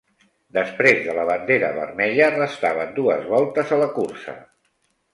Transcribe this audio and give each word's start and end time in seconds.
Després 0.57 1.01
de 1.07 1.15
la 1.17 1.25
bandera 1.33 1.69
vermella, 1.77 2.31
restaven 2.39 2.99
dues 2.99 3.31
voltes 3.37 3.79
a 3.79 3.83
la 3.87 3.93
cursa. 4.03 4.39